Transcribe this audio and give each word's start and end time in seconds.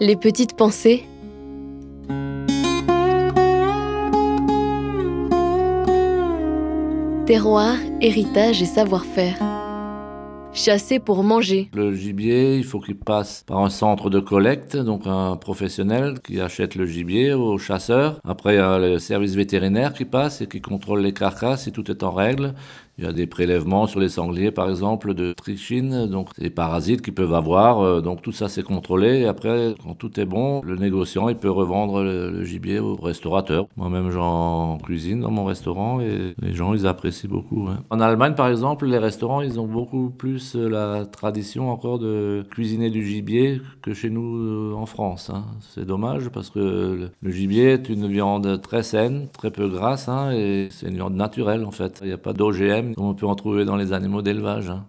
Les 0.00 0.16
petites 0.16 0.56
pensées. 0.56 1.04
Terroir, 7.26 7.76
héritage 8.00 8.60
et 8.60 8.66
savoir-faire. 8.66 9.36
Chasser 10.52 10.98
pour 10.98 11.22
manger. 11.22 11.70
Le 11.74 11.94
gibier, 11.94 12.56
il 12.56 12.64
faut 12.64 12.80
qu'il 12.80 12.96
passe 12.96 13.44
par 13.46 13.58
un 13.58 13.70
centre 13.70 14.10
de 14.10 14.18
collecte, 14.20 14.76
donc 14.76 15.02
un 15.06 15.36
professionnel 15.36 16.20
qui 16.20 16.40
achète 16.40 16.74
le 16.74 16.86
gibier 16.86 17.32
aux 17.32 17.58
chasseurs. 17.58 18.20
Après, 18.24 18.54
il 18.54 18.58
y 18.58 18.60
a 18.60 18.78
le 18.78 18.98
service 18.98 19.34
vétérinaire 19.34 19.92
qui 19.92 20.04
passe 20.04 20.40
et 20.40 20.48
qui 20.48 20.60
contrôle 20.60 21.02
les 21.02 21.12
carcasses 21.12 21.64
si 21.64 21.72
tout 21.72 21.88
est 21.90 22.02
en 22.02 22.10
règle. 22.10 22.54
Il 22.96 23.04
y 23.04 23.08
a 23.08 23.12
des 23.12 23.26
prélèvements 23.26 23.88
sur 23.88 23.98
les 23.98 24.08
sangliers, 24.08 24.52
par 24.52 24.70
exemple, 24.70 25.14
de 25.14 25.32
trichine, 25.32 26.06
donc 26.06 26.28
des 26.38 26.50
parasites 26.50 27.02
qu'ils 27.02 27.14
peuvent 27.14 27.34
avoir. 27.34 27.80
Euh, 27.80 28.00
donc 28.00 28.22
tout 28.22 28.30
ça, 28.30 28.48
c'est 28.48 28.62
contrôlé. 28.62 29.20
Et 29.20 29.26
après, 29.26 29.74
quand 29.82 29.94
tout 29.94 30.20
est 30.20 30.24
bon, 30.24 30.62
le 30.62 30.76
négociant, 30.76 31.28
il 31.28 31.34
peut 31.34 31.50
revendre 31.50 32.02
le, 32.04 32.44
gibier 32.44 32.78
au 32.78 32.94
restaurateur. 32.94 33.66
Moi-même, 33.76 34.10
j'en 34.10 34.78
cuisine 34.78 35.20
dans 35.20 35.30
mon 35.30 35.44
restaurant 35.44 36.00
et 36.00 36.34
les 36.40 36.54
gens, 36.54 36.72
ils 36.74 36.86
apprécient 36.86 37.28
beaucoup. 37.28 37.66
Hein. 37.68 37.80
En 37.90 37.98
Allemagne, 38.00 38.34
par 38.34 38.48
exemple, 38.48 38.86
les 38.86 38.98
restaurants, 38.98 39.40
ils 39.40 39.58
ont 39.58 39.66
beaucoup 39.66 40.10
plus 40.10 40.54
euh, 40.54 40.68
la 40.68 41.06
tradition 41.06 41.70
encore 41.70 41.98
de 41.98 42.44
cuisiner 42.50 42.90
du 42.90 43.04
gibier 43.04 43.60
que 43.82 43.92
chez 43.92 44.10
nous 44.10 44.36
euh, 44.36 44.74
en 44.74 44.86
France. 44.86 45.30
Hein. 45.34 45.44
C'est 45.60 45.86
dommage 45.86 46.28
parce 46.28 46.50
que 46.50 47.10
le 47.20 47.30
gibier 47.30 47.72
est 47.72 47.88
une 47.88 48.06
viande 48.06 48.60
très 48.60 48.82
saine, 48.82 49.28
très 49.32 49.50
peu 49.50 49.68
grasse, 49.68 50.08
hein, 50.08 50.30
et 50.32 50.68
c'est 50.70 50.88
une 50.88 50.96
viande 50.96 51.14
naturelle 51.14 51.64
en 51.64 51.70
fait. 51.70 52.00
Il 52.02 52.08
n'y 52.08 52.12
a 52.12 52.18
pas 52.18 52.32
d'OGM 52.32 52.83
on 52.96 53.14
peut 53.14 53.26
en 53.26 53.34
trouver 53.34 53.64
dans 53.64 53.76
les 53.76 53.92
animaux 53.92 54.22
d'élevage. 54.22 54.70
Hein. 54.70 54.86